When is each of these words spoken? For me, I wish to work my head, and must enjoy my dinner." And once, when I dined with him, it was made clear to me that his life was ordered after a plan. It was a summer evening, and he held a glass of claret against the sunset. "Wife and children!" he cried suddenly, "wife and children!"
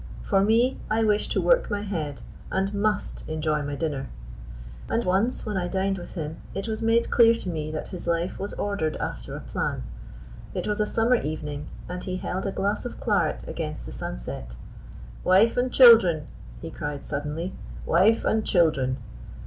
For 0.23 0.41
me, 0.43 0.79
I 0.89 1.03
wish 1.03 1.27
to 1.29 1.39
work 1.39 1.69
my 1.69 1.83
head, 1.83 2.23
and 2.51 2.73
must 2.73 3.29
enjoy 3.29 3.61
my 3.61 3.75
dinner." 3.75 4.07
And 4.89 5.05
once, 5.05 5.45
when 5.45 5.57
I 5.57 5.67
dined 5.67 5.99
with 5.99 6.13
him, 6.13 6.37
it 6.55 6.67
was 6.67 6.81
made 6.81 7.11
clear 7.11 7.35
to 7.35 7.49
me 7.51 7.69
that 7.69 7.89
his 7.89 8.07
life 8.07 8.39
was 8.39 8.55
ordered 8.55 8.95
after 8.97 9.35
a 9.35 9.39
plan. 9.41 9.83
It 10.55 10.65
was 10.65 10.79
a 10.79 10.87
summer 10.87 11.17
evening, 11.17 11.67
and 11.87 12.03
he 12.03 12.17
held 12.17 12.47
a 12.47 12.51
glass 12.51 12.83
of 12.83 12.99
claret 12.99 13.43
against 13.47 13.85
the 13.85 13.93
sunset. 13.93 14.55
"Wife 15.23 15.55
and 15.55 15.71
children!" 15.71 16.25
he 16.63 16.71
cried 16.71 17.05
suddenly, 17.05 17.53
"wife 17.85 18.25
and 18.25 18.43
children!" 18.43 18.97